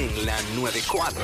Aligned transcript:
en 0.00 0.24
la 0.26 0.34
94. 0.56 1.20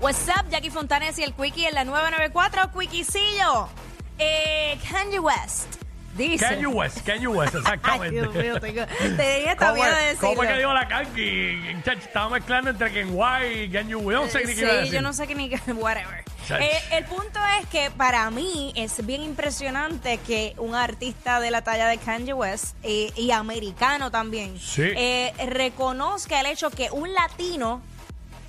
What's 0.00 0.26
up, 0.28 0.48
Jackie 0.50 0.70
Fontanes 0.70 1.18
y 1.18 1.22
el 1.22 1.34
Quickie 1.34 1.66
en 1.68 1.74
la 1.74 1.84
994, 1.84 2.72
Quickiecillo. 2.72 3.68
Eh, 4.18 4.78
Kanye 4.90 5.18
West. 5.20 5.66
Dice. 6.16 6.44
Kanye 6.44 6.66
West, 6.66 7.06
Kanye 7.06 7.26
West, 7.26 7.54
Ay, 7.56 7.60
exactamente. 7.60 8.20
Dios 8.20 8.34
mío, 8.34 8.60
tengo, 8.60 8.86
tenía 8.86 9.52
esta 9.52 9.68
¿Cómo, 9.68 9.74
miedo 9.82 9.96
de 9.96 10.16
¿Cómo 10.16 10.42
es 10.42 10.50
que 10.50 10.58
digo 10.58 10.72
la 10.74 10.88
Kanki? 10.88 11.58
Estaba 11.86 12.28
mezclando 12.30 12.70
entre 12.70 12.92
Ken 12.92 13.08
White 13.12 13.64
y 13.64 13.70
Kanye 13.70 13.94
West. 13.94 14.20
No 14.22 14.28
sé 14.40 14.44
ni 14.46 14.54
qué 14.54 14.60
iba 14.60 14.68
a 14.70 14.72
Sí, 14.72 14.78
decir. 14.80 14.92
yo 14.94 15.02
no 15.02 15.12
sé 15.12 15.26
qué 15.26 15.34
ni 15.34 15.48
qué, 15.50 15.72
whatever. 15.72 16.24
Eh, 16.50 16.82
el 16.92 17.04
punto 17.04 17.38
es 17.60 17.66
que 17.68 17.90
para 17.90 18.30
mí 18.30 18.72
es 18.76 19.04
bien 19.06 19.22
impresionante 19.22 20.18
que 20.18 20.54
un 20.58 20.74
artista 20.74 21.40
de 21.40 21.50
la 21.50 21.62
talla 21.62 21.86
de 21.86 21.98
Kanye 21.98 22.32
West 22.32 22.74
eh, 22.82 23.12
y 23.16 23.30
americano 23.30 24.10
también 24.10 24.58
Sí. 24.58 24.82
eh, 24.96 25.32
reconozca 25.46 26.40
el 26.40 26.46
hecho 26.46 26.70
que 26.70 26.90
un 26.90 27.12
latino 27.14 27.80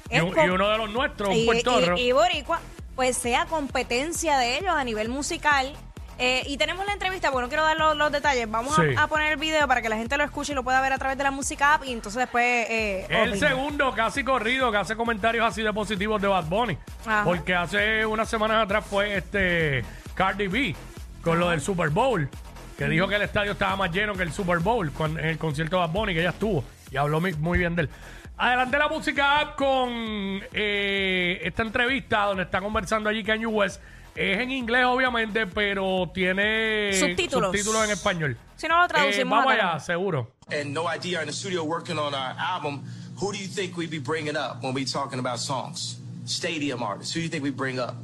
Y, 0.10 0.20
un- 0.20 0.38
uno 0.38 0.70
de 0.70 0.78
los 0.78 0.90
nuestros, 0.90 1.30
un 1.30 1.36
y, 1.36 1.46
puertorro. 1.46 1.98
y- 1.98 2.02
y 2.10 2.12
boricua, 2.12 2.60
pues 2.96 3.18
sea 3.18 3.46
competencia 3.46 4.38
de 4.38 4.58
ellos 4.60 4.74
a 4.76 4.84
nivel 4.84 5.10
musical. 5.10 5.74
Eh, 6.20 6.44
y 6.46 6.58
tenemos 6.58 6.86
la 6.86 6.94
entrevista, 6.94 7.32
bueno, 7.32 7.48
no 7.48 7.50
quiero 7.50 7.64
dar 7.64 7.78
los, 7.78 7.98
los 7.98 8.12
detalles. 8.12 8.50
Vamos 8.50 8.78
a- 8.78 8.84
Sí. 8.84 8.90
a, 8.98 9.08
poner 9.08 9.34
el 9.34 9.40
video 9.40 9.68
para 9.68 9.82
que 9.82 9.90
la 9.90 9.98
gente 9.98 10.16
lo 10.18 10.24
escuche 10.24 10.52
y 10.52 10.56
lo 10.56 10.64
pueda 10.64 10.80
ver 10.82 10.94
a 10.94 10.98
través 10.98 11.18
de 11.18 11.24
la 11.24 11.32
música 11.32 11.74
app 11.76 11.86
y 11.86 11.92
entonces 11.92 12.20
después... 12.20 12.44
Eh, 12.70 13.08
el 13.10 13.32
opina. 13.32 13.50
segundo 13.50 13.94
casi 13.94 14.24
corrido 14.24 14.72
que 14.72 14.78
hace 14.78 14.96
comentarios 14.96 15.46
así 15.46 15.64
de 15.64 15.74
positivos 15.74 16.22
de 16.22 16.28
Bad 16.28 16.46
Bunny. 16.46 16.78
Ajá. 17.06 17.24
Porque 17.24 17.56
hace 17.56 18.06
unas 18.06 18.30
semanas 18.30 18.64
atrás 18.64 18.86
fue 18.86 19.18
este 19.18 19.84
Cardi 20.14 20.48
B 20.48 20.76
con 21.24 21.40
lo 21.40 21.50
del 21.50 21.62
Super 21.62 21.90
Bowl. 21.90 22.30
Que 22.78 22.88
dijo 22.88 23.08
que 23.08 23.16
el 23.16 23.22
estadio 23.22 23.52
estaba 23.54 23.76
más 23.76 23.92
lleno 23.92 24.14
que 24.14 24.24
el 24.24 24.32
Super 24.34 24.60
Bowl 24.60 24.92
con, 24.92 25.20
en 25.20 25.26
el 25.26 25.38
concierto 25.38 25.76
de 25.78 25.82
Bad 25.82 25.92
Bunny 25.94 26.14
que 26.14 26.20
ella 26.22 26.32
estuvo. 26.32 26.64
Y 26.92 26.98
habló 26.98 27.22
muy 27.22 27.58
bien 27.58 27.76
de 27.76 27.84
él. 27.84 27.90
Adelante 28.38 28.78
la 28.80 28.88
música 28.88 29.54
con 29.56 30.42
eh, 30.54 31.40
esta 31.44 31.62
entrevista 31.62 32.24
donde 32.26 32.44
está 32.44 32.62
conversando 32.62 33.10
allí 33.10 33.24
Kanye 33.24 33.46
West. 33.46 33.82
Es 34.16 34.38
en 34.40 34.52
inglés, 34.52 34.86
obviamente, 34.86 35.48
pero 35.48 36.10
tiene 36.14 36.92
Subtítulos. 36.94 37.48
subtítulos 37.52 37.84
en 37.86 37.92
español. 37.92 38.38
Si 38.58 38.68
no 38.68 38.78
lo 38.78 38.86
Eh, 38.86 39.24
vamos 39.26 39.52
allá, 39.52 39.80
seguro. 39.80 40.28
and 40.52 40.72
No 40.74 40.88
Idea 40.88 41.22
in 41.22 41.28
the 41.28 41.34
studio 41.34 41.64
working 41.64 41.98
on 41.98 42.14
our 42.14 42.36
album, 42.38 42.84
who 43.20 43.32
do 43.32 43.38
you 43.40 43.48
think 43.48 43.76
we'd 43.76 43.90
be 43.90 43.98
bringing 44.00 44.36
up 44.38 44.62
when 44.62 44.74
we 44.74 44.86
talking 44.86 45.18
about 45.20 45.40
songs? 45.40 45.98
Stadium 46.26 46.84
artists. 46.84 47.12
Who 47.14 47.20
do 47.22 47.24
you 47.24 47.30
think 47.30 47.44
we 47.44 47.50
bring 47.50 47.80
up? 47.80 47.96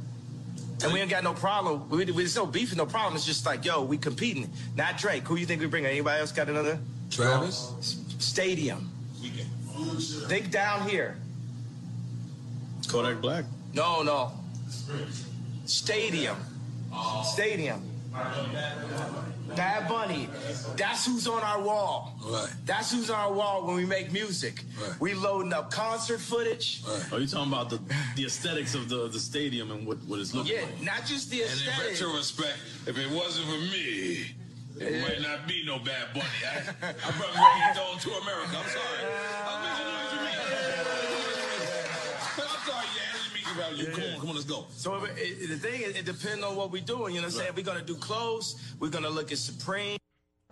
And 0.82 0.92
we 0.92 1.00
ain't 1.00 1.10
got 1.10 1.22
no 1.22 1.32
problem. 1.34 1.88
We, 1.90 1.98
we, 2.06 2.12
there's 2.24 2.34
no 2.36 2.46
beef, 2.46 2.74
no 2.74 2.86
problem. 2.86 3.14
It's 3.14 3.24
just 3.26 3.46
like, 3.46 3.64
yo, 3.64 3.82
we 3.84 3.96
competing. 3.98 4.50
Not 4.76 4.96
Drake. 4.98 5.24
Who 5.28 5.34
do 5.36 5.40
you 5.40 5.46
think 5.46 5.60
we 5.60 5.66
bring? 5.68 5.84
Anybody 5.86 6.20
else 6.20 6.32
got 6.32 6.48
another? 6.48 6.78
Travis? 7.10 7.72
S- 7.80 7.96
Stadium. 8.18 8.90
Think 10.28 10.50
down 10.50 10.88
here. 10.88 11.16
Kodak 12.88 13.20
Black. 13.20 13.44
No, 13.74 14.02
no. 14.02 14.32
Stadium. 15.70 16.36
Stadium. 17.24 17.80
Bad 19.56 19.88
Bunny. 19.88 20.28
That's 20.76 21.06
who's 21.06 21.26
on 21.28 21.42
our 21.42 21.62
wall. 21.62 22.14
Right. 22.24 22.48
That's 22.66 22.92
who's 22.92 23.08
on 23.10 23.18
our 23.18 23.32
wall 23.32 23.66
when 23.66 23.76
we 23.76 23.84
make 23.86 24.12
music. 24.12 24.64
Right. 24.80 25.00
We 25.00 25.14
loading 25.14 25.52
up 25.52 25.70
concert 25.70 26.20
footage. 26.20 26.82
Are 27.12 27.18
you 27.20 27.26
talking 27.26 27.52
about 27.52 27.70
the, 27.70 27.80
the 28.16 28.24
aesthetics 28.26 28.74
of 28.74 28.88
the, 28.88 29.08
the 29.08 29.18
stadium 29.20 29.70
and 29.70 29.86
what, 29.86 29.98
what 30.04 30.18
it's 30.18 30.34
looking 30.34 30.54
Yeah, 30.54 30.62
like? 30.62 30.82
not 30.82 31.06
just 31.06 31.30
the 31.30 31.42
And 31.42 31.50
in 31.52 31.56
aesthetic. 31.68 31.90
retrospect, 32.00 32.58
if 32.86 32.98
it 32.98 33.10
wasn't 33.10 33.46
for 33.46 33.58
me, 33.72 34.34
it 34.80 35.02
might 35.02 35.20
not 35.20 35.46
be 35.46 35.64
no 35.66 35.78
Bad 35.78 36.12
Bunny. 36.14 36.24
I, 36.46 36.88
I 36.88 36.92
brought 37.18 37.30
reggaeton 37.34 38.00
to 38.02 38.10
America. 38.22 38.56
I'm 38.56 38.70
sorry. 38.70 39.12
I'm 39.46 39.69
yeah, 43.58 43.66
I 43.66 43.70
didn't 43.70 43.78
mean 43.78 43.86
to 43.86 43.92
grab 43.92 44.10
you. 44.14 44.20
Come 44.20 44.28
on, 44.30 44.34
let's 44.36 44.46
go. 44.46 44.66
So 44.70 45.04
it, 45.04 45.12
it, 45.16 45.48
the 45.48 45.56
thing 45.56 45.80
is, 45.82 45.96
it 45.96 46.04
depends 46.04 46.42
on 46.44 46.56
what 46.56 46.70
we're 46.70 46.84
doing. 46.84 47.14
You 47.14 47.20
know 47.20 47.28
what 47.28 47.34
I'm 47.34 47.40
saying? 47.40 47.52
We're 47.56 47.64
gonna 47.64 47.82
do 47.84 47.96
clothes. 47.96 48.56
We're 48.78 48.90
gonna 48.90 49.10
look 49.10 49.30
at 49.32 49.38
Supreme 49.38 49.98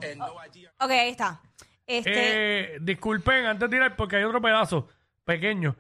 and 0.03 0.19
no 0.19 0.37
idea. 0.45 0.71
Ok, 0.81 0.91
ahí 0.91 1.11
está. 1.11 1.41
Este, 1.87 2.75
Eh, 2.75 2.79
disculpen, 2.81 3.47
antes 3.47 3.69
de 3.71 3.77
tirar, 3.77 3.97
porque 3.97 4.17
hay 4.17 4.25
otro 4.25 4.41
pedazo 4.41 4.89
pequeño. 5.25 5.75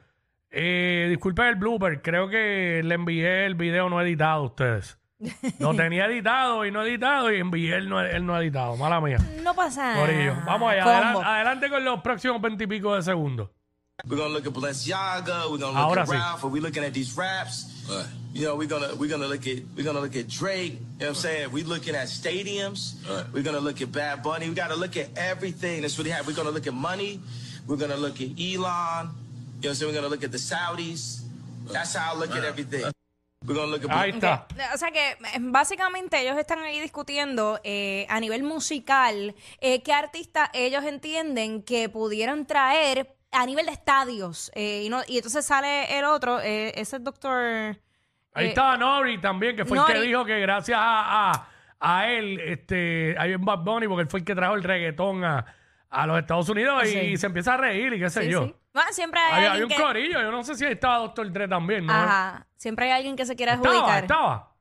Eh, 0.50 1.06
disculpen 1.10 1.46
el 1.46 1.56
blooper. 1.56 2.00
Creo 2.00 2.28
que 2.28 2.80
le 2.82 2.94
envié 2.94 3.44
el 3.46 3.54
video 3.54 3.88
no 3.90 4.00
editado 4.00 4.42
a 4.42 4.46
ustedes. 4.46 4.98
Lo 5.58 5.74
tenía 5.76 6.06
editado 6.06 6.64
y 6.64 6.70
no 6.70 6.82
editado 6.82 7.30
y 7.32 7.40
envié 7.40 7.74
el 7.76 7.88
no, 7.88 8.00
el 8.00 8.24
no 8.24 8.40
editado. 8.40 8.76
Mala 8.76 9.00
mía. 9.00 9.18
no 9.42 9.54
pasa 9.54 9.92
nada. 9.94 10.06
Corillo. 10.06 10.34
Vamos 10.46 10.72
allá. 10.72 10.84
Adelan- 10.84 11.24
adelante 11.24 11.68
con 11.68 11.84
los 11.84 12.00
próximos 12.00 12.40
veintipico 12.40 12.94
de 12.94 13.02
segundos. 13.02 13.50
We're 14.06 14.16
gonna 14.16 14.32
look 14.32 14.46
at 14.46 14.52
Balenciaga. 14.52 15.50
We're 15.50 15.58
gonna 15.58 15.72
look 15.72 15.76
Ahora 15.76 16.02
at 16.02 16.08
sí. 16.08 16.12
Ralph. 16.12 16.44
Are 16.44 16.48
we 16.48 16.60
looking 16.60 16.84
at 16.84 16.94
these 16.94 17.16
raps? 17.16 17.66
Right. 17.90 18.06
You 18.32 18.44
know, 18.44 18.54
we're 18.56 18.68
gonna 18.68 18.94
we're 18.94 19.10
gonna 19.10 19.26
look 19.26 19.46
at 19.46 19.58
we're 19.76 19.84
gonna 19.84 20.00
look 20.00 20.14
at 20.14 20.28
Drake. 20.28 20.74
You 20.74 20.78
know 20.78 20.86
what 20.98 21.08
I'm 21.08 21.14
saying? 21.16 21.52
We're 21.52 21.64
looking 21.66 21.94
at 21.96 22.06
stadiums. 22.06 22.94
Right. 23.08 23.24
We're 23.32 23.42
gonna 23.42 23.60
look 23.60 23.82
at 23.82 23.90
Bad 23.90 24.22
Bunny. 24.22 24.48
We 24.48 24.54
gotta 24.54 24.76
look 24.76 24.96
at 24.96 25.08
everything 25.16 25.82
that's 25.82 25.98
really 25.98 26.10
happening. 26.10 26.36
We're 26.36 26.44
gonna 26.44 26.54
look 26.54 26.66
at 26.66 26.74
money. 26.74 27.20
We're 27.66 27.76
gonna 27.76 27.96
look 27.96 28.20
at 28.20 28.28
Elon. 28.38 28.38
You 28.38 28.54
know 28.54 28.60
what 28.62 29.66
I'm 29.66 29.74
saying? 29.74 29.90
We're 29.90 29.94
gonna 30.00 30.08
look 30.08 30.22
at 30.22 30.30
the 30.30 30.38
Saudis. 30.38 31.22
That's 31.66 31.94
how 31.96 32.14
I 32.14 32.18
look 32.18 32.30
at 32.30 32.44
everything. 32.44 32.92
We're 33.44 33.54
gonna 33.54 33.70
look 33.72 33.84
at 33.84 33.90
Ahí 33.90 34.10
está. 34.12 34.46
O 34.74 34.78
sea 34.78 34.90
que 34.92 35.10
eh, 35.10 35.38
básicamente 35.40 36.20
ellos 36.20 36.36
están 36.38 36.60
ahí 36.60 36.80
discutiendo 36.80 37.60
eh, 37.64 38.06
a 38.08 38.20
nivel 38.20 38.42
musical 38.42 39.34
eh, 39.60 39.82
qué 39.82 39.92
artistas 39.92 40.50
ellos 40.54 40.84
entienden 40.84 41.62
que 41.62 41.88
pudieran 41.88 42.46
traer 42.46 43.17
a 43.30 43.46
nivel 43.46 43.66
de 43.66 43.72
estadios. 43.72 44.50
eh, 44.54 44.82
y, 44.84 44.88
no, 44.88 45.00
y 45.06 45.16
entonces 45.16 45.44
sale 45.44 45.98
el 45.98 46.04
otro, 46.04 46.40
eh, 46.40 46.72
ese 46.80 46.98
doctor... 46.98 47.76
Ahí 48.34 48.46
eh, 48.46 48.48
estaba 48.48 48.76
Nori 48.76 49.18
también, 49.20 49.56
que 49.56 49.64
fue 49.64 49.78
el 49.78 49.84
que 49.84 50.00
dijo 50.00 50.24
que 50.24 50.38
gracias 50.40 50.78
a, 50.80 51.30
a, 51.32 51.48
a 51.80 52.08
él, 52.10 52.38
este, 52.40 53.16
hay 53.18 53.34
un 53.34 53.44
Bad 53.44 53.58
Bunny, 53.60 53.88
porque 53.88 54.02
él 54.02 54.08
fue 54.08 54.20
el 54.20 54.24
que 54.26 54.34
trajo 54.34 54.54
el 54.54 54.62
reggaetón 54.62 55.24
a, 55.24 55.44
a 55.90 56.06
los 56.06 56.18
Estados 56.18 56.48
Unidos 56.48 56.84
y, 56.86 56.88
Sí. 56.90 57.16
se 57.16 57.26
empieza 57.26 57.54
a 57.54 57.56
reír 57.56 57.92
y 57.94 57.98
qué 57.98 58.10
sé 58.10 58.22
sí, 58.24 58.30
yo. 58.30 58.44
sí. 58.46 58.54
Bueno, 58.72 58.92
siempre 58.92 59.18
hay, 59.20 59.44
Hay, 59.46 59.62
un 59.62 59.68
que... 59.68 59.74
corillo, 59.76 60.20
yo 60.20 60.30
no 60.30 60.44
sé 60.44 60.54
si 60.54 60.64
ahí 60.64 60.72
estaba 60.74 60.98
Doctor 60.98 61.32
Dre 61.32 61.48
también, 61.48 61.86
¿no? 61.86 61.92
Ajá, 61.92 62.46
siempre 62.54 62.84
hay 62.86 62.92
alguien 62.92 63.16
que 63.16 63.24
se 63.26 63.34
quiera 63.34 63.54
Estaba, 63.54 63.74
adjudicar. 63.74 64.02
estaba. 64.04 64.54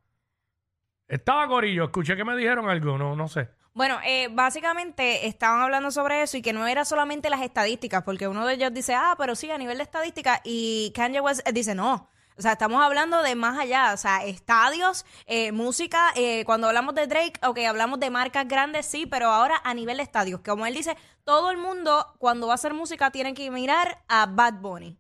Estaba 1.08 1.48
Corillo, 1.48 1.86
escuché 1.86 2.16
que 2.16 2.24
me 2.26 2.36
dijeron 2.36 2.70
algo, 2.70 2.98
no, 2.98 3.16
no 3.16 3.28
sé. 3.28 3.50
Bueno, 3.78 4.00
eh, 4.04 4.28
básicamente 4.32 5.28
estaban 5.28 5.62
hablando 5.62 5.92
sobre 5.92 6.24
eso 6.24 6.36
y 6.36 6.42
que 6.42 6.52
no 6.52 6.66
era 6.66 6.84
solamente 6.84 7.30
las 7.30 7.44
estadísticas, 7.44 8.02
porque 8.02 8.28
uno 8.28 8.44
de 8.48 8.56
ellos 8.56 8.74
dice, 8.74 8.96
ah, 8.96 9.14
pero 9.20 9.36
sí, 9.36 9.52
a 9.52 9.58
nivel 9.60 9.78
de 9.78 9.84
estadística, 9.84 10.42
y 10.44 10.92
Kanye 10.96 11.22
West 11.22 11.48
eh, 11.48 11.52
dice, 11.52 11.76
no. 11.76 12.10
O 12.40 12.42
sea, 12.42 12.54
estamos 12.54 12.84
hablando 12.84 13.22
de 13.22 13.36
más 13.36 13.60
allá, 13.60 13.92
o 13.94 13.98
sea, 13.98 14.26
estadios, 14.26 15.06
eh, 15.28 15.52
música, 15.52 16.12
eh, 16.16 16.44
cuando 16.46 16.66
hablamos 16.66 16.96
de 16.96 17.06
Drake, 17.06 17.40
ok, 17.44 17.60
hablamos 17.70 18.00
de 18.00 18.10
marcas 18.10 18.48
grandes, 18.48 18.88
sí, 18.88 19.06
pero 19.06 19.28
ahora 19.28 19.62
a 19.64 19.76
nivel 19.76 19.98
de 19.98 20.04
estadios, 20.04 20.42
como 20.44 20.66
él 20.66 20.74
dice, 20.74 20.98
todo 21.24 21.52
el 21.52 21.58
mundo 21.58 22.16
cuando 22.18 22.48
va 22.48 22.54
a 22.54 22.56
hacer 22.56 22.74
música 22.74 23.12
tiene 23.12 23.36
que 23.36 23.52
mirar 23.52 24.04
a 24.08 24.26
Bad 24.26 24.56
Bunny. 24.56 24.98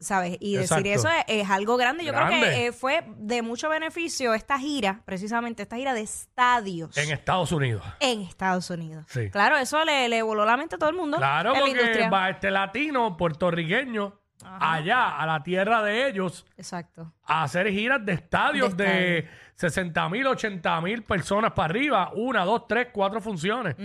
¿Sabes? 0.00 0.38
Y 0.40 0.56
Exacto. 0.56 0.82
decir 0.82 0.98
eso 0.98 1.08
es, 1.10 1.24
es 1.42 1.50
algo 1.50 1.76
grande. 1.76 2.04
Yo 2.06 2.14
creo 2.14 2.28
que 2.28 2.66
eh, 2.66 2.72
fue 2.72 3.04
de 3.18 3.42
mucho 3.42 3.68
beneficio 3.68 4.32
esta 4.32 4.58
gira, 4.58 5.02
precisamente 5.04 5.62
esta 5.62 5.76
gira 5.76 5.92
de 5.92 6.00
estadios 6.00 6.96
En 6.96 7.10
Estados 7.12 7.52
Unidos. 7.52 7.84
en 8.00 8.22
Estados 8.22 8.70
Unidos. 8.70 9.04
Sí. 9.08 9.28
Claro, 9.30 9.58
eso 9.58 9.84
le, 9.84 10.08
le 10.08 10.22
voló 10.22 10.46
la 10.46 10.56
mente 10.56 10.76
a 10.76 10.78
todo 10.78 10.88
el 10.88 10.96
mundo. 10.96 11.18
Claro, 11.18 11.52
porque 11.54 12.08
va 12.08 12.30
este 12.30 12.50
latino, 12.50 13.14
puertorriqueño, 13.18 14.18
allá, 14.42 15.18
a 15.18 15.26
la 15.26 15.42
tierra 15.42 15.82
de 15.82 16.08
ellos, 16.08 16.46
Exacto. 16.56 17.12
a 17.24 17.42
hacer 17.42 17.70
giras 17.70 18.02
de 18.02 18.12
estadios 18.14 18.74
De 18.74 18.84
de, 18.84 19.28
60 19.56 20.08
mil, 20.08 20.26
80 20.26 20.80
mil 20.80 21.02
personas 21.02 21.52
para 21.52 21.66
arriba, 21.66 22.10
una, 22.14 22.46
dos, 22.46 22.66
tres, 22.66 22.88
cuatro 22.90 23.20
funciones. 23.20 23.76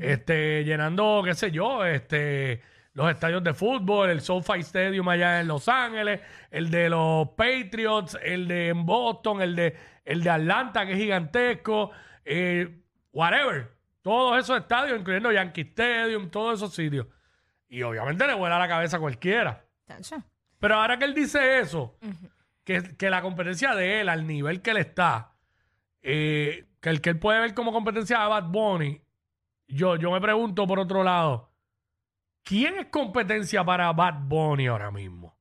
Este, 0.00 0.64
llenando, 0.64 1.22
qué 1.24 1.34
sé 1.34 1.52
yo, 1.52 1.84
este, 1.84 2.60
los 2.94 3.10
estadios 3.10 3.42
de 3.42 3.52
fútbol, 3.54 4.08
el 4.08 4.20
SoFi 4.20 4.60
Stadium 4.60 5.08
allá 5.08 5.40
en 5.40 5.48
Los 5.48 5.68
Ángeles, 5.68 6.20
el 6.50 6.70
de 6.70 6.88
los 6.88 7.28
Patriots, 7.30 8.16
el 8.22 8.46
de 8.46 8.72
Boston, 8.74 9.42
el 9.42 9.56
de, 9.56 9.76
el 10.04 10.22
de 10.22 10.30
Atlanta, 10.30 10.86
que 10.86 10.92
es 10.92 10.98
gigantesco, 10.98 11.90
eh, 12.24 12.82
whatever. 13.12 13.72
Todos 14.00 14.38
esos 14.38 14.60
estadios, 14.60 15.00
incluyendo 15.00 15.32
Yankee 15.32 15.62
Stadium, 15.62 16.30
todos 16.30 16.60
esos 16.60 16.72
sitios. 16.72 17.06
Y 17.68 17.82
obviamente 17.82 18.26
le 18.26 18.34
vuela 18.34 18.58
la 18.58 18.68
cabeza 18.68 18.98
a 18.98 19.00
cualquiera. 19.00 19.64
Pero 20.60 20.76
ahora 20.76 20.96
que 20.96 21.04
él 21.04 21.14
dice 21.14 21.58
eso, 21.58 21.98
que, 22.62 22.96
que 22.96 23.10
la 23.10 23.22
competencia 23.22 23.74
de 23.74 24.02
él, 24.02 24.08
al 24.08 24.26
nivel 24.26 24.62
que 24.62 24.70
él 24.70 24.76
está, 24.76 25.32
eh, 26.00 26.68
que 26.80 26.90
el 26.90 27.00
que 27.00 27.10
él 27.10 27.18
puede 27.18 27.40
ver 27.40 27.54
como 27.54 27.72
competencia 27.72 28.20
de 28.20 28.28
Bad 28.28 28.44
Bunny, 28.44 29.00
yo, 29.66 29.96
yo 29.96 30.12
me 30.12 30.20
pregunto 30.20 30.66
por 30.66 30.78
otro 30.78 31.02
lado, 31.02 31.53
¿quién 32.44 32.76
es 32.76 32.86
competencia 32.86 33.64
para 33.64 33.92
Bad 33.92 34.20
Bunny 34.28 34.68
ahora 34.68 34.90
mismo? 34.92 35.36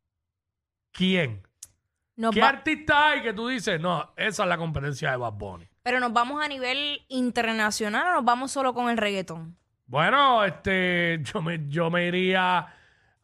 ¿Quién? 0.91 1.45
Nos 2.15 2.33
¿Qué 2.33 2.41
va- 2.41 2.49
artista 2.49 3.09
hay 3.09 3.21
que 3.21 3.33
tú 3.33 3.47
dices, 3.47 3.79
no, 3.79 4.13
esa 4.17 4.43
es 4.43 4.49
la 4.49 4.57
competencia 4.57 5.11
de 5.11 5.17
Bad 5.17 5.33
Bunny? 5.33 5.67
pero 5.83 5.99
nos 5.99 6.13
vamos 6.13 6.41
a 6.41 6.47
nivel 6.47 7.01
internacional 7.09 8.07
o 8.07 8.11
nos 8.13 8.23
vamos 8.23 8.51
solo 8.51 8.73
con 8.73 8.89
el 8.89 8.95
reggaetón. 8.97 9.57
Bueno, 9.85 10.45
este, 10.45 11.19
yo 11.23 11.41
me, 11.41 11.67
yo 11.67 11.89
me 11.91 12.07
iría 12.07 12.67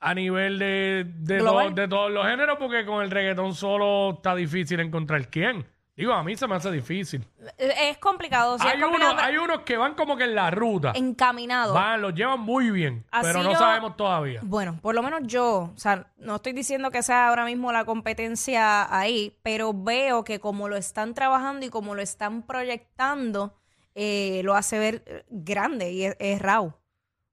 a 0.02 0.14
nivel 0.14 0.60
de, 0.60 1.06
de, 1.08 1.38
Global. 1.38 1.70
to- 1.74 1.82
de 1.82 1.88
todos 1.88 2.12
los 2.12 2.26
géneros 2.28 2.58
porque 2.60 2.86
con 2.86 3.02
el 3.02 3.12
reggaetón 3.12 3.54
solo 3.56 4.16
está 4.16 4.36
difícil 4.36 4.82
encontrar 4.82 5.30
quién. 5.30 5.66
Digo, 6.00 6.14
a 6.14 6.24
mí 6.24 6.36
se 6.38 6.48
me 6.48 6.56
hace 6.56 6.72
difícil. 6.72 7.28
Es 7.58 7.98
complicado, 7.98 8.58
sí, 8.58 8.66
hay, 8.68 8.80
complicado, 8.80 9.12
unos, 9.14 9.24
hay 9.24 9.38
unos 9.38 9.60
que 9.62 9.76
van 9.78 9.96
como 9.96 10.16
que 10.16 10.24
en 10.24 10.34
la 10.36 10.50
ruta. 10.50 10.94
pero 10.94 11.06
encaminado. 11.06 11.74
Van, 11.74 12.02
los 12.02 12.14
llevan 12.16 12.40
muy 12.40 12.72
bien, 12.72 13.06
Así 13.12 13.28
pero 13.28 13.44
no 13.44 13.52
yo- 13.52 13.58
sabemos 13.60 13.98
todavía. 13.98 14.40
Bueno, 14.44 14.80
por 14.82 14.96
lo 14.96 15.04
menos 15.04 15.22
yo, 15.26 15.72
o 15.76 15.78
sea, 15.78 16.08
no 16.18 16.38
estoy 16.38 16.54
diciendo 16.54 16.90
que 16.90 17.04
sea 17.04 17.28
ahora 17.28 17.44
mismo 17.46 17.72
la 17.72 17.84
competencia 17.86 18.88
ahí, 18.98 19.38
pero 19.44 19.74
veo 19.74 20.24
que 20.24 20.40
como 20.40 20.70
lo 20.70 20.78
están 20.78 21.14
trabajando 21.14 21.66
y 21.66 21.70
como 21.70 21.96
lo 21.96 22.02
están 22.02 22.44
proyectando, 22.44 23.54
eh, 23.96 24.42
lo 24.46 24.56
hace 24.56 24.80
ver 24.80 25.04
eh, 25.06 25.26
grande 25.30 25.92
y 25.92 26.06
es, 26.06 26.16
es 26.20 26.42
Raúl, 26.42 26.74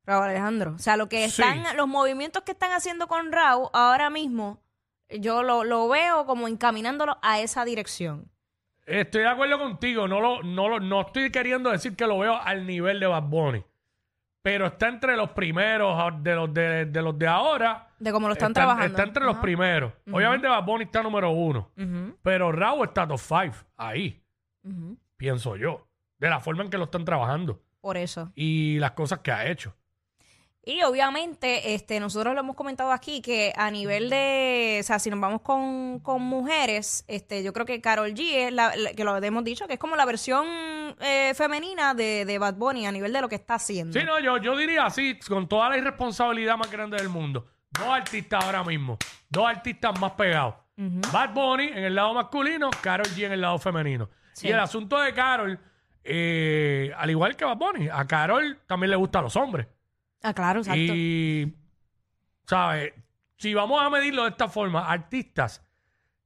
Raúl 0.05 0.25
Alejandro. 0.25 0.73
O 0.75 0.79
sea, 0.79 0.97
lo 0.97 1.09
que 1.09 1.29
Sí. 1.29 1.41
están, 1.43 1.77
los 1.77 1.87
movimientos 1.87 2.43
que 2.43 2.53
están 2.53 2.73
haciendo 2.73 3.07
con 3.07 3.31
Raúl 3.31 3.69
ahora 3.73 4.11
mismo, 4.11 4.61
yo 5.09 5.45
lo, 5.45 5.63
lo 5.63 5.87
veo 5.89 6.27
como 6.27 6.49
encaminándolo 6.49 7.19
a 7.23 7.39
esa 7.39 7.65
dirección. 7.65 8.29
Estoy 8.87 9.23
de 9.23 9.29
acuerdo 9.29 9.59
contigo, 9.59 10.07
no, 10.07 10.21
lo, 10.21 10.43
no, 10.45 10.69
lo, 10.69 10.79
no 10.79 11.01
estoy 11.01 11.31
queriendo 11.31 11.71
decir 11.73 11.97
que 11.97 12.07
lo 12.07 12.19
veo 12.21 12.41
al 12.41 12.65
nivel 12.67 13.01
de 13.01 13.07
Bad 13.09 13.25
Bunny, 13.25 13.65
pero 14.43 14.67
está 14.67 14.89
entre 14.89 15.17
los 15.17 15.31
primeros 15.31 16.23
de 16.23 16.35
los 16.37 16.55
de, 16.55 16.87
de 16.87 17.03
los 17.03 17.19
de 17.19 17.27
ahora. 17.27 17.89
De 17.99 18.13
cómo 18.13 18.29
lo 18.29 18.35
están 18.35 18.53
está, 18.53 18.61
trabajando. 18.61 18.87
Está 18.87 19.03
entre 19.03 19.25
los 19.25 19.39
primeros. 19.39 19.93
Obviamente 20.11 20.47
Bad 20.47 20.65
Bunny 20.65 20.85
está 20.85 21.03
número 21.03 21.31
uno, 21.31 21.73
pero 22.23 22.53
Raúl 22.53 22.87
está 22.87 23.09
top 23.09 23.19
five, 23.19 23.53
ahí, 23.77 24.23
pienso 25.17 25.57
yo, 25.57 25.89
de 26.19 26.31
la 26.31 26.39
forma 26.39 26.63
en 26.63 26.71
que 26.71 26.79
lo 26.79 26.85
están 26.85 27.05
trabajando 27.05 27.61
Por 27.81 27.97
eso. 27.97 28.31
y 28.37 28.79
las 28.79 28.93
cosas 28.93 29.19
que 29.19 29.33
ha 29.33 29.51
hecho. 29.51 29.75
Y 30.69 30.83
obviamente, 30.83 31.75
este, 31.75 32.01
nosotros 32.01 32.35
lo 32.35 32.41
hemos 32.41 32.57
comentado 32.57 32.91
aquí, 32.91 33.23
que 33.23 33.53
a 33.57 33.71
nivel 33.71 34.11
de, 34.11 34.79
o 34.81 34.83
sea, 34.83 34.99
si 34.99 35.11
nos 35.11 35.21
vamos 35.21 35.41
con, 35.43 36.01
con 36.01 36.21
mujeres, 36.23 37.05
este, 37.07 37.45
yo 37.45 37.53
creo 37.53 37.65
que 37.65 37.81
Carol 37.81 38.13
G 38.15 38.33
es 38.49 38.53
la, 38.53 38.75
la- 38.75 38.93
que 38.93 39.05
lo 39.05 39.17
hemos 39.17 39.45
dicho, 39.45 39.69
que 39.69 39.75
es 39.75 39.79
como 39.79 39.95
la 39.95 40.05
versión 40.05 40.45
eh, 41.01 41.35
femenina 41.37 41.95
de, 41.95 42.25
de 42.25 42.39
Bad 42.41 42.55
Bunny 42.57 42.85
a 42.85 42.91
nivel 42.91 43.13
de 43.13 43.21
lo 43.21 43.29
que 43.29 43.37
está 43.37 43.55
haciendo. 43.55 43.97
Sí, 43.97 44.05
no, 44.05 44.19
yo, 44.19 44.39
yo 44.39 44.57
diría 44.57 44.87
así, 44.87 45.17
con 45.21 45.47
toda 45.49 45.69
la 45.71 45.79
irresponsabilidad 45.79 46.57
más 46.57 46.69
grande 46.69 46.97
del 46.97 47.11
mundo. 47.11 47.47
Dos 47.71 47.87
artistas 47.89 48.45
ahora 48.45 48.65
mismo, 48.65 48.99
dos 49.31 49.47
artistas 49.47 49.97
más 50.01 50.13
pegados. 50.13 50.57
Bad 50.77 51.33
Bunny 51.33 51.69
en 51.69 51.85
el 51.85 51.95
lado 51.95 52.13
masculino, 52.13 52.71
Carol 52.83 53.07
G 53.07 53.25
en 53.27 53.33
el 53.33 53.41
lado 53.41 53.59
femenino. 53.61 54.11
Sí. 54.33 54.49
Y 54.49 54.51
el 54.51 54.59
asunto 54.59 54.99
de 54.99 55.15
Carol, 55.15 55.61
eh, 56.03 56.93
al 56.97 57.09
igual 57.11 57.37
que 57.37 57.45
Bad 57.45 57.57
Bunny, 57.57 57.89
a 57.89 58.05
Carol 58.07 58.59
también 58.67 58.91
le 58.91 58.97
gustan 58.97 59.23
los 59.23 59.37
hombres. 59.37 59.69
Ah, 60.23 60.35
claro, 60.35 60.61
exacto. 60.61 60.81
Y, 60.81 61.55
¿sabes? 62.47 62.93
Si 63.37 63.55
vamos 63.55 63.83
a 63.83 63.91
medirlo 63.91 64.25
de 64.25 64.31
esta 64.31 64.49
forma, 64.49 64.91
artistas 64.91 65.63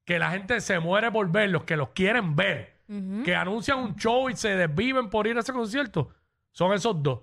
que 0.05 0.19
la 0.19 0.31
gente 0.31 0.61
se 0.61 0.79
muere 0.79 1.11
por 1.11 1.31
verlos, 1.31 1.65
que 1.65 1.77
los 1.77 1.91
quieren 1.91 2.35
ver, 2.37 2.81
que 3.25 3.37
anuncian 3.37 3.79
un 3.79 3.95
show 3.97 4.29
y 4.29 4.37
se 4.37 4.57
desviven 4.57 5.11
por 5.11 5.27
ir 5.27 5.37
a 5.37 5.41
ese 5.41 5.53
concierto, 5.53 6.11
son 6.51 6.73
esos 6.73 7.01
dos. 7.03 7.21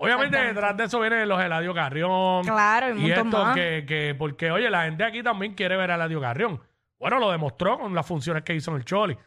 Obviamente 0.00 0.36
Exactamente. 0.36 0.54
detrás 0.54 0.76
de 0.76 0.84
eso 0.84 1.00
vienen 1.00 1.28
los 1.28 1.42
Eladio 1.42 1.74
Carrión. 1.74 2.44
Claro, 2.44 2.90
y 2.90 2.92
un 2.92 2.98
y 2.98 3.02
montón 3.08 3.26
esto 3.26 3.44
más. 3.44 3.54
que, 3.56 3.84
que, 3.86 4.14
porque 4.16 4.50
oye, 4.50 4.70
la 4.70 4.84
gente 4.84 5.04
aquí 5.04 5.22
también 5.22 5.54
quiere 5.54 5.76
ver 5.76 5.90
a 5.90 5.96
Eladio 5.96 6.20
Carrión. 6.20 6.60
Bueno, 6.98 7.18
lo 7.18 7.30
demostró 7.30 7.78
con 7.78 7.94
las 7.94 8.06
funciones 8.06 8.42
que 8.44 8.54
hizo 8.54 8.70
en 8.70 8.76
el 8.78 8.84
Choli. 8.84 9.18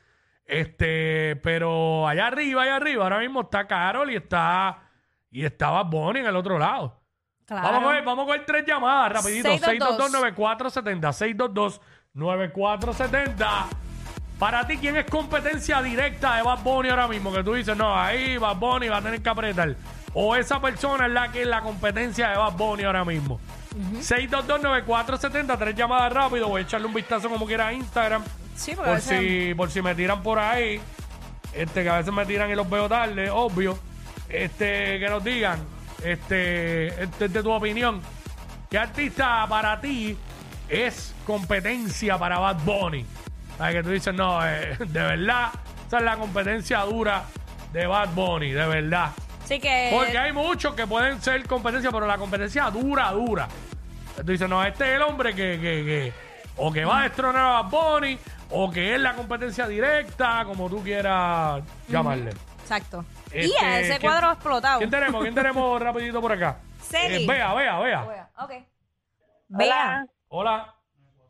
Este, 0.45 1.35
pero 1.43 2.07
allá 2.07 2.27
arriba, 2.27 2.63
allá 2.63 2.77
arriba, 2.77 3.03
ahora 3.03 3.19
mismo 3.19 3.41
está 3.41 3.67
Carol 3.67 4.09
y 4.11 4.15
está, 4.15 4.90
y 5.31 5.45
está 5.45 5.69
Bad 5.69 5.85
Bunny 5.85 6.19
en 6.19 6.25
el 6.27 6.35
otro 6.35 6.59
lado. 6.59 6.99
Claro. 7.45 7.63
Vamos 7.63 7.81
a 7.81 7.83
coger, 7.85 8.03
vamos 8.03 8.23
a 8.23 8.25
coger 8.27 8.45
tres 8.45 8.65
llamadas 8.67 9.13
rapidito. 9.13 9.49
622. 9.49 10.11
622-9470. 10.13 11.79
622-9470. 12.15 13.65
Para 14.37 14.65
ti, 14.65 14.77
¿quién 14.77 14.97
es 14.97 15.05
competencia 15.05 15.81
directa 15.81 16.35
de 16.35 16.43
Bad 16.43 16.63
Bunny 16.63 16.89
ahora 16.89 17.07
mismo? 17.07 17.31
Que 17.31 17.43
tú 17.43 17.53
dices, 17.53 17.77
no, 17.77 17.95
ahí 17.95 18.37
Bad 18.37 18.55
Bunny 18.57 18.89
va 18.89 18.97
a 18.97 19.01
tener 19.01 19.21
que 19.21 19.29
apretar. 19.29 19.75
O 20.13 20.35
esa 20.35 20.59
persona 20.59 21.05
es 21.05 21.11
la 21.11 21.31
que 21.31 21.41
es 21.41 21.47
la 21.47 21.61
competencia 21.61 22.29
de 22.29 22.37
Bad 22.37 22.53
Bunny 22.53 22.83
ahora 22.83 23.05
mismo. 23.05 23.39
622-9470. 23.99 25.57
Tres 25.57 25.75
llamadas 25.75 26.11
rápido. 26.11 26.47
Voy 26.49 26.61
a 26.61 26.63
echarle 26.63 26.87
un 26.87 26.93
vistazo 26.93 27.29
como 27.29 27.45
quiera 27.45 27.67
a 27.67 27.73
Instagram. 27.73 28.23
Sí, 28.55 28.75
Por 28.75 28.99
si, 28.99 29.53
por 29.55 29.71
si 29.71 29.81
me 29.81 29.95
tiran 29.95 30.21
por 30.21 30.39
ahí. 30.39 30.81
Este, 31.53 31.83
que 31.83 31.89
a 31.89 31.97
veces 31.97 32.13
me 32.13 32.25
tiran 32.25 32.49
y 32.49 32.55
los 32.55 32.69
veo 32.69 32.89
tarde, 32.89 33.29
obvio. 33.29 33.77
Este, 34.33 34.99
que 34.99 35.07
nos 35.09 35.23
digan, 35.23 35.59
este, 36.03 36.87
este 36.87 37.25
es 37.25 37.33
de 37.33 37.43
tu 37.43 37.51
opinión. 37.51 38.01
¿Qué 38.69 38.77
artista 38.77 39.45
para 39.49 39.79
ti 39.81 40.17
es 40.69 41.13
competencia 41.25 42.17
para 42.17 42.39
Bad 42.39 42.59
Bunny? 42.63 43.05
¿Sabes 43.57 43.75
que 43.75 43.83
tú 43.83 43.89
dices, 43.89 44.13
no, 44.13 44.45
eh, 44.45 44.75
de 44.79 45.01
verdad, 45.01 45.49
esa 45.87 45.97
es 45.97 46.03
la 46.03 46.17
competencia 46.17 46.79
dura 46.81 47.23
de 47.73 47.85
Bad 47.85 48.09
Bunny, 48.13 48.51
de 48.51 48.65
verdad. 48.67 49.11
Sí 49.45 49.59
que... 49.59 49.89
Porque 49.93 50.17
hay 50.17 50.31
muchos 50.31 50.73
que 50.73 50.87
pueden 50.87 51.21
ser 51.21 51.45
competencia, 51.45 51.91
pero 51.91 52.07
la 52.07 52.17
competencia 52.17 52.69
dura, 52.69 53.11
dura. 53.11 53.47
Tú 54.15 54.31
dices, 54.31 54.47
no, 54.47 54.63
este 54.63 54.89
es 54.89 54.95
el 54.95 55.01
hombre 55.01 55.33
que, 55.35 55.59
que, 55.59 55.83
que 55.83 56.13
o 56.57 56.71
que 56.71 56.85
va 56.85 57.01
a 57.01 57.03
destronar 57.03 57.43
a 57.43 57.61
Bad 57.61 57.71
Bunny, 57.71 58.17
o 58.51 58.69
que 58.69 58.95
es 58.95 59.01
la 59.01 59.13
competencia 59.13 59.67
directa, 59.67 60.43
como 60.45 60.69
tú 60.69 60.83
quieras 60.83 61.61
llamarle. 61.87 62.31
Exacto. 62.71 63.03
y 63.33 63.39
Este, 63.51 63.79
ese 63.81 63.99
¿quién- 63.99 64.01
cuadro 64.11 64.27
ha 64.29 64.33
explotado. 64.33 64.77
¿Quién 64.79 64.89
tenemos? 64.91 65.21
¿Quién 65.21 65.35
tenemos 65.35 65.81
rapidito 65.81 66.21
por 66.21 66.31
acá? 66.31 66.57
Celi. 66.79 67.23
Eh, 67.23 67.27
vea, 67.27 67.53
vea, 67.53 67.79
vea. 67.79 68.29
Ok. 68.39 68.51
Vea. 69.49 70.05
Hola. 70.29 70.73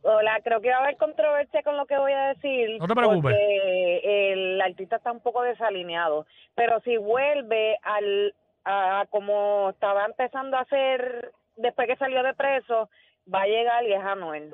Hola, 0.04 0.40
creo 0.44 0.62
que 0.62 0.70
va 0.70 0.78
a 0.78 0.80
haber 0.80 0.98
controversia 0.98 1.62
con 1.64 1.78
lo 1.78 1.86
que 1.86 1.98
voy 1.98 2.12
a 2.12 2.28
decir. 2.34 2.78
No 2.80 2.88
te 2.88 2.94
preocupes. 2.96 3.22
Porque 3.36 4.32
el 4.34 4.62
artista 4.62 4.96
está 4.96 5.12
un 5.12 5.20
poco 5.22 5.42
desalineado. 5.44 6.26
Pero 6.56 6.80
si 6.82 6.98
vuelve 6.98 7.78
al 7.84 8.34
a 8.64 9.06
como 9.10 9.72
estaba 9.72 10.06
empezando 10.06 10.56
a 10.58 10.62
hacer 10.62 11.32
después 11.56 11.88
que 11.88 11.96
salió 11.98 12.22
de 12.24 12.34
preso, 12.36 12.90
va 13.32 13.42
a 13.42 13.48
llegar 13.48 13.84
y 13.86 13.94
es 13.94 14.04
Anuel. 14.04 14.54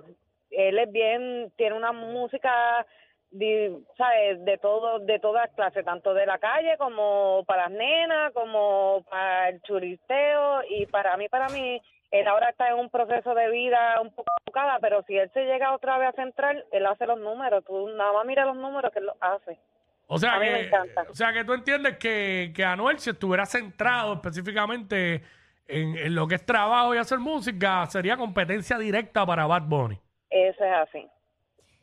Él 0.50 0.80
es 0.80 0.92
bien, 0.92 1.52
tiene 1.58 1.76
una 1.76 1.92
música, 1.92 2.86
di- 3.32 3.78
¿sabes? 3.98 4.44
De 4.46 4.58
todo, 4.58 5.00
de 5.00 5.20
todas 5.20 5.50
clases, 5.56 5.84
tanto 5.86 6.14
de 6.14 6.26
la 6.26 6.38
calle 6.38 6.78
como 6.78 7.44
para 7.46 7.64
las 7.64 7.72
nenas, 7.72 8.34
como 8.34 9.04
para 9.10 9.50
el 9.50 9.62
churisteo 9.64 10.62
y 10.70 10.86
para 10.88 11.16
mí, 11.18 11.28
para 11.30 11.48
mí, 11.50 11.82
él 12.12 12.28
ahora 12.28 12.50
está 12.50 12.70
en 12.70 12.76
un 12.80 12.90
proceso 12.90 13.34
de 13.36 13.50
vida 13.52 14.00
un 14.02 14.10
poco 14.12 14.32
enfocada, 14.40 14.80
pero 14.80 15.04
si 15.04 15.18
él 15.18 15.30
se 15.34 15.44
llega 15.46 15.74
otra 15.76 15.98
vez 15.98 16.10
a 16.10 16.14
centrar, 16.14 16.64
él 16.72 16.86
hace 16.86 17.06
los 17.06 17.20
números. 17.20 17.66
Tú 17.66 17.90
nada 17.90 18.14
más 18.14 18.26
mira 18.26 18.46
los 18.46 18.56
números 18.56 18.92
que 18.94 19.00
él 19.00 19.06
los 19.08 19.18
hace. 19.20 19.60
O 20.08 20.18
sea, 20.18 20.36
A 20.36 20.40
mí 20.40 20.46
me 20.46 20.60
que, 20.62 20.68
encanta. 20.68 21.06
o 21.10 21.14
sea 21.14 21.34
que 21.34 21.44
tú 21.44 21.54
entiendes 21.54 21.98
que, 21.98 22.54
que 22.56 22.64
Anuel, 22.64 22.98
si 23.00 23.10
estuviera 23.10 23.46
centrado 23.46 24.14
específicamente 24.14 25.22
en, 25.68 25.98
en 25.98 26.16
lo 26.16 26.28
que 26.28 26.36
es 26.36 26.46
trabajo 26.46 26.96
y 26.96 26.98
hacer 26.98 27.20
música, 27.20 27.86
sería 27.88 28.16
competencia 28.16 28.78
directa 28.78 29.26
para 29.26 29.46
Bad 29.46 29.64
Bunny. 29.64 30.00
Eso 30.30 30.64
es 30.64 30.72
así, 30.72 31.06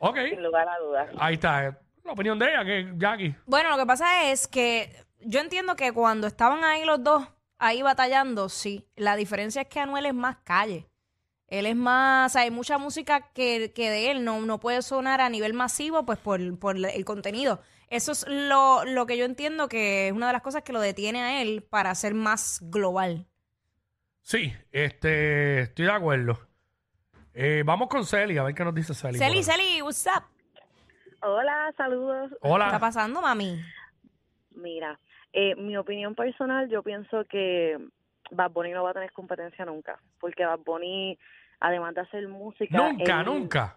Ok, 0.08 0.18
sin 0.30 0.42
lugar 0.42 0.68
a 0.68 0.78
dudas. 0.78 1.08
ahí 1.18 1.34
está. 1.34 1.66
eh, 1.68 1.72
La 2.04 2.12
opinión 2.12 2.38
de 2.38 2.46
ella, 2.50 2.64
que 2.64 2.92
Jackie. 2.96 3.34
Bueno, 3.46 3.70
lo 3.70 3.76
que 3.78 3.86
pasa 3.86 4.30
es 4.30 4.46
que 4.46 4.94
yo 5.20 5.40
entiendo 5.40 5.76
que 5.76 5.92
cuando 5.92 6.26
estaban 6.26 6.62
ahí 6.64 6.84
los 6.84 7.02
dos, 7.02 7.26
ahí 7.58 7.80
batallando, 7.82 8.48
sí. 8.48 8.86
La 8.96 9.16
diferencia 9.16 9.62
es 9.62 9.68
que 9.68 9.80
Anuel 9.80 10.06
es 10.06 10.14
más 10.14 10.36
calle. 10.44 10.86
Él 11.46 11.66
es 11.66 11.76
más, 11.76 12.30
o 12.30 12.32
sea, 12.32 12.42
hay 12.42 12.50
mucha 12.50 12.78
música 12.78 13.30
que, 13.32 13.72
que 13.74 13.88
de 13.90 14.10
él 14.10 14.24
no, 14.24 14.40
no 14.42 14.58
puede 14.60 14.82
sonar 14.82 15.20
a 15.20 15.28
nivel 15.28 15.54
masivo, 15.54 16.04
pues 16.04 16.18
por, 16.18 16.58
por 16.58 16.76
el 16.76 17.04
contenido. 17.04 17.60
Eso 17.88 18.12
es 18.12 18.26
lo, 18.28 18.84
lo 18.84 19.06
que 19.06 19.16
yo 19.16 19.24
entiendo 19.24 19.68
que 19.68 20.08
es 20.08 20.12
una 20.12 20.26
de 20.26 20.32
las 20.32 20.42
cosas 20.42 20.62
que 20.62 20.72
lo 20.72 20.80
detiene 20.80 21.22
a 21.22 21.42
él 21.42 21.62
para 21.62 21.94
ser 21.94 22.14
más 22.14 22.58
global. 22.62 23.26
Sí, 24.22 24.52
este, 24.72 25.60
estoy 25.60 25.84
de 25.84 25.92
acuerdo. 25.92 26.38
Eh, 27.34 27.62
vamos 27.64 27.88
con 27.88 28.04
Celi, 28.04 28.38
a 28.38 28.42
ver 28.44 28.54
qué 28.54 28.64
nos 28.64 28.74
dice 28.74 28.94
Celi. 28.94 29.18
por 29.18 29.26
Celi, 29.26 29.38
ahí. 29.38 29.42
Celi, 29.44 29.82
what's 29.82 30.06
up? 30.06 30.24
Hola, 31.22 31.72
saludos. 31.76 32.28
¿Qué 32.30 32.34
está 32.36 32.48
Hola. 32.48 32.78
pasando, 32.78 33.20
mami? 33.20 33.60
Mira, 34.52 34.98
eh, 35.32 35.54
mi 35.56 35.76
opinión 35.76 36.14
personal, 36.14 36.68
yo 36.68 36.82
pienso 36.82 37.24
que 37.24 37.78
Bad 38.30 38.50
Bunny 38.52 38.70
no 38.72 38.84
va 38.84 38.90
a 38.90 38.94
tener 38.94 39.12
competencia 39.12 39.64
nunca, 39.64 39.98
porque 40.20 40.44
Bad 40.44 40.60
Bunny, 40.60 41.18
además 41.60 41.94
de 41.94 42.02
hacer 42.02 42.28
música... 42.28 42.76
Nunca, 42.76 43.20
él- 43.20 43.26
nunca. 43.26 43.76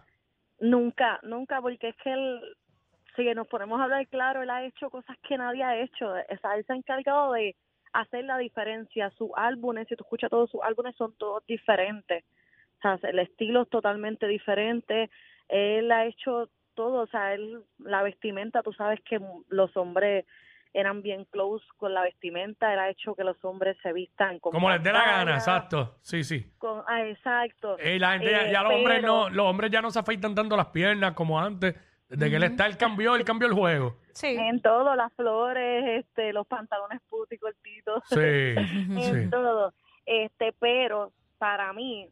Nunca, 0.60 1.20
nunca, 1.22 1.60
porque 1.60 1.88
es 1.88 1.96
que 2.02 2.12
él, 2.12 2.40
si 3.16 3.24
nos 3.34 3.46
ponemos 3.48 3.80
a 3.80 3.84
hablar 3.84 4.06
claro, 4.08 4.42
él 4.42 4.50
ha 4.50 4.64
hecho 4.64 4.90
cosas 4.90 5.16
que 5.26 5.38
nadie 5.38 5.62
ha 5.62 5.76
hecho. 5.80 6.10
O 6.10 6.36
sea, 6.40 6.56
él 6.56 6.64
se 6.66 6.72
ha 6.72 6.76
encargado 6.76 7.32
de 7.32 7.54
hacer 7.92 8.24
la 8.24 8.38
diferencia. 8.38 9.10
Sus 9.16 9.30
álbumes, 9.36 9.86
si 9.88 9.94
tú 9.96 10.02
escuchas 10.04 10.30
todos 10.30 10.50
sus 10.50 10.60
álbumes, 10.62 10.96
son 10.96 11.14
todos 11.16 11.44
diferentes. 11.46 12.24
O 12.78 12.80
sea, 12.80 12.98
el 13.10 13.18
estilo 13.18 13.62
es 13.62 13.68
totalmente 13.70 14.26
diferente. 14.26 15.10
Él 15.48 15.90
ha 15.92 16.04
hecho 16.06 16.48
todo, 16.74 17.02
o 17.02 17.06
sea, 17.08 17.34
él, 17.34 17.62
la 17.78 18.02
vestimenta, 18.02 18.62
tú 18.62 18.72
sabes 18.72 19.00
que 19.02 19.20
los 19.48 19.76
hombres 19.76 20.24
eran 20.74 21.02
bien 21.02 21.24
close 21.24 21.64
con 21.78 21.92
la 21.94 22.02
vestimenta, 22.02 22.72
era 22.72 22.88
hecho 22.90 23.14
que 23.16 23.24
los 23.24 23.42
hombres 23.44 23.76
se 23.82 23.92
vistan 23.92 24.38
con 24.38 24.52
Como 24.52 24.70
les 24.70 24.82
dé 24.82 24.92
la 24.92 25.04
gana, 25.04 25.34
exacto. 25.34 25.96
Sí, 26.02 26.22
sí. 26.22 26.52
con- 26.58 26.82
ah, 26.86 27.04
exacto. 27.06 27.76
Y 27.82 27.98
la 27.98 28.12
gente, 28.12 28.30
ya, 28.30 28.46
Eh, 28.48 28.52
ya 28.52 28.62
los 28.62 28.74
hombres 28.74 29.02
no, 29.02 29.28
los 29.30 29.46
hombres 29.46 29.70
ya 29.70 29.80
no 29.80 29.90
se 29.90 29.98
afeitan 29.98 30.34
tanto 30.34 30.56
las 30.56 30.66
piernas 30.66 31.14
como 31.14 31.40
antes. 31.40 31.74
Desde 32.08 32.30
que 32.30 32.36
él 32.36 32.42
está, 32.44 32.66
él 32.66 32.76
cambió, 32.76 33.16
él 33.16 33.24
cambió 33.24 33.48
el 33.48 33.54
juego. 33.54 33.96
Sí. 34.12 34.28
En 34.38 34.62
todo, 34.62 34.94
las 34.94 35.12
flores, 35.14 36.04
este, 36.04 36.32
los 36.32 36.46
pantalones 36.46 37.00
puti 37.08 37.36
cortitos, 37.38 38.02
Sí, 38.06 38.16
en 39.10 39.24
sí. 39.24 39.30
todo. 39.30 39.74
Este, 40.06 40.52
pero 40.58 41.12
para 41.38 41.72
mí, 41.72 42.08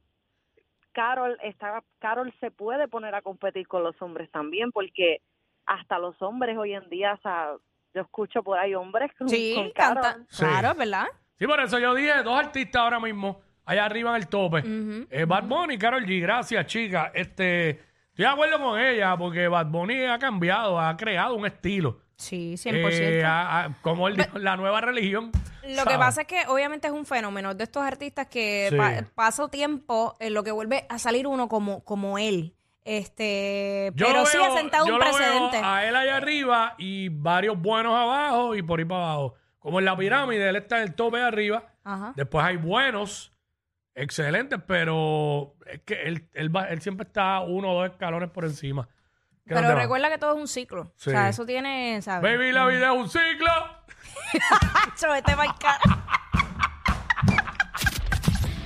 Carol 0.96 1.36
está, 1.42 1.84
Carol 1.98 2.32
se 2.40 2.50
puede 2.50 2.88
poner 2.88 3.14
a 3.14 3.20
competir 3.20 3.68
con 3.68 3.82
los 3.82 4.00
hombres 4.00 4.30
también, 4.30 4.72
porque 4.72 5.20
hasta 5.66 5.98
los 5.98 6.20
hombres 6.22 6.56
hoy 6.56 6.72
en 6.72 6.88
día, 6.88 7.12
o 7.12 7.20
sea, 7.20 7.50
yo 7.92 8.00
escucho 8.00 8.42
por 8.42 8.58
ahí 8.58 8.74
hombres 8.74 9.10
con, 9.18 9.28
Sí, 9.28 9.52
con 9.54 9.72
canta. 9.72 10.16
Sí. 10.30 10.42
Claro, 10.42 10.74
¿verdad? 10.74 11.04
Sí, 11.38 11.46
por 11.46 11.60
eso 11.60 11.78
yo 11.78 11.94
dije 11.94 12.22
dos 12.22 12.38
artistas 12.38 12.80
ahora 12.80 12.98
mismo, 12.98 13.42
allá 13.66 13.84
arriba 13.84 14.08
en 14.08 14.16
el 14.16 14.28
tope. 14.28 14.62
Eh, 15.10 15.26
Bad 15.26 15.44
Bunny 15.44 15.74
y 15.74 15.78
Karol 15.78 16.06
G. 16.06 16.18
Gracias, 16.22 16.64
chica. 16.64 17.12
Este, 17.14 17.72
estoy 18.08 18.24
de 18.24 18.26
acuerdo 18.26 18.58
con 18.58 18.80
ella 18.80 19.18
porque 19.18 19.48
Bad 19.48 19.66
Bunny 19.66 20.04
ha 20.04 20.18
cambiado, 20.18 20.80
ha 20.80 20.96
creado 20.96 21.34
un 21.34 21.44
estilo. 21.44 22.00
Sí, 22.18 22.56
100%. 22.56 23.18
Eh, 23.18 23.24
a- 23.24 23.64
a- 23.64 23.74
como 23.82 24.08
él 24.08 24.16
dijo, 24.16 24.38
la 24.38 24.56
nueva 24.56 24.80
religión. 24.80 25.30
Lo 25.68 25.84
que 25.84 25.98
pasa 25.98 26.22
es 26.22 26.26
que 26.26 26.46
obviamente 26.48 26.86
es 26.86 26.92
un 26.92 27.04
fenómeno 27.04 27.54
de 27.54 27.64
estos 27.64 27.82
artistas 27.82 28.26
que 28.28 28.68
Sí. 28.70 28.76
pa- 28.76 29.02
pasa 29.14 29.48
tiempo 29.48 30.16
en 30.20 30.32
lo 30.32 30.42
que 30.44 30.50
vuelve 30.52 30.86
a 30.88 30.98
salir 30.98 31.26
uno 31.26 31.48
como, 31.48 31.84
como 31.84 32.18
él. 32.18 32.54
Este, 32.84 33.90
Yo 33.96 34.06
pero 34.06 34.20
lo 34.20 34.26
sí 34.26 34.38
veo- 34.38 34.54
ha 34.54 34.56
sentado 34.58 34.86
yo 34.86 34.94
un 34.94 35.00
lo 35.00 35.04
veo 35.06 35.14
precedente. 35.16 35.60
a 35.62 35.86
él 35.88 35.96
allá 35.96 36.16
arriba 36.16 36.74
y 36.78 37.08
varios 37.08 37.60
buenos 37.60 37.94
abajo 37.94 38.54
y 38.54 38.62
por 38.62 38.78
ahí 38.78 38.84
para 38.84 39.02
abajo. 39.02 39.34
Como 39.58 39.80
en 39.80 39.84
la 39.84 39.96
pirámide, 39.96 40.48
él 40.48 40.56
está 40.56 40.78
en 40.78 40.84
el 40.84 40.94
tope 40.94 41.18
de 41.18 41.24
arriba. 41.24 41.64
Ajá. 41.84 42.12
Después 42.16 42.44
hay 42.46 42.56
buenos, 42.56 43.32
excelentes, 43.94 44.60
pero 44.66 45.54
es 45.66 45.80
que 45.82 46.02
él, 46.02 46.28
él, 46.34 46.54
va- 46.54 46.68
él 46.68 46.80
siempre 46.80 47.06
está 47.06 47.40
uno 47.40 47.72
o 47.72 47.74
dos 47.82 47.90
escalones 47.90 48.30
por 48.30 48.44
encima. 48.44 48.88
¿Qué 49.46 49.54
Pero 49.54 49.68
va? 49.68 49.74
recuerda 49.76 50.08
que 50.10 50.18
todo 50.18 50.32
es 50.34 50.40
un 50.40 50.48
ciclo. 50.48 50.92
Sí. 50.96 51.10
O 51.10 51.12
sea, 51.12 51.28
eso 51.28 51.46
tiene, 51.46 52.02
¿sabes? 52.02 52.22
Baby, 52.22 52.50
la 52.52 52.66
vida 52.66 52.92
es 52.92 52.98
un 52.98 53.08
ciclo. 53.08 53.52
Acho, 54.92 55.10
vete 55.12 55.36
pa'l 55.36 55.54
cara. 55.58 56.04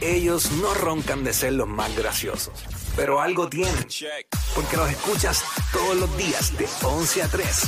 Ellos 0.01 0.51
no 0.53 0.73
roncan 0.73 1.23
de 1.25 1.35
ser 1.35 1.53
los 1.53 1.69
más 1.69 1.95
graciosos, 1.95 2.65
pero 2.97 3.21
algo 3.21 3.49
tienen. 3.51 3.87
Porque 4.55 4.77
los 4.79 4.89
escuchas 4.91 5.45
todos 5.73 5.97
los 5.97 6.17
días 6.17 6.57
de 6.57 6.67
11 6.83 7.23
a 7.25 7.29
3. 7.29 7.63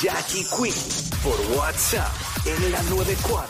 Jackie 0.00 0.44
Quinn 0.44 0.74
por 1.22 1.38
WhatsApp 1.58 2.10
en 2.46 2.72
la 2.72 2.82
94. 2.84 3.46